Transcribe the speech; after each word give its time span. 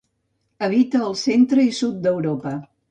Habita 0.67 1.03
al 1.09 1.15
centre 1.27 1.69
i 1.71 1.79
sud 1.83 2.05
d'Europa. 2.09 2.59